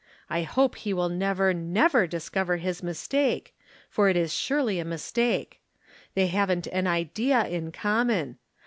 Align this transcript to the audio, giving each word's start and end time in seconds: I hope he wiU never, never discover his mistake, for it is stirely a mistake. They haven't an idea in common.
I 0.31 0.41
hope 0.41 0.77
he 0.77 0.95
wiU 0.95 1.15
never, 1.15 1.53
never 1.53 2.07
discover 2.07 2.57
his 2.57 2.81
mistake, 2.81 3.55
for 3.87 4.09
it 4.09 4.17
is 4.17 4.31
stirely 4.33 4.79
a 4.81 4.83
mistake. 4.83 5.61
They 6.15 6.25
haven't 6.25 6.65
an 6.65 6.87
idea 6.87 7.45
in 7.47 7.71
common. 7.71 8.39